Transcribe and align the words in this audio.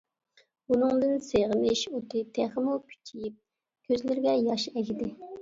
بۇنىڭدىن 0.69 1.19
سېغىنىش 1.25 1.83
ئوتى 1.91 2.23
تېخىمۇ 2.39 2.79
كۈچىيىپ 2.87 3.37
كۆزلىرىگە 3.93 4.35
ياش 4.49 4.69
ئەگىدى. 4.75 5.13